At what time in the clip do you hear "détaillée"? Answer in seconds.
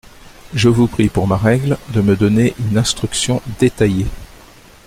3.59-4.07